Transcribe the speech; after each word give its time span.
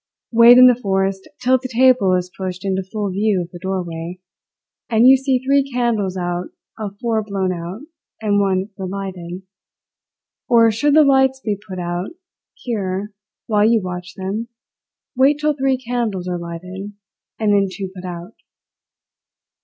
Wait 0.31 0.57
in 0.57 0.65
the 0.65 0.73
forest 0.73 1.29
till 1.39 1.59
the 1.59 1.67
table 1.67 2.15
is 2.15 2.31
pushed 2.35 2.65
into 2.65 2.81
full 2.81 3.11
view 3.11 3.39
of 3.43 3.51
the 3.51 3.59
doorway, 3.59 4.19
and 4.89 5.07
you 5.07 5.15
see 5.15 5.37
three 5.37 5.61
candles 5.71 6.17
out 6.17 6.49
of 6.79 6.97
four 6.99 7.21
blown 7.21 7.53
out 7.53 7.81
and 8.19 8.39
one 8.39 8.71
relighted 8.79 9.43
or, 10.49 10.71
should 10.71 10.95
the 10.95 11.03
lights 11.03 11.39
be 11.39 11.55
put 11.55 11.77
out 11.77 12.09
here 12.55 13.13
while 13.45 13.63
you 13.63 13.79
watch 13.79 14.15
them, 14.15 14.47
wait 15.15 15.37
till 15.39 15.53
three 15.55 15.77
candles 15.77 16.27
are 16.27 16.39
lighted 16.39 16.93
and 17.39 17.53
then 17.53 17.67
two 17.71 17.91
put 17.95 18.03
out. 18.03 18.33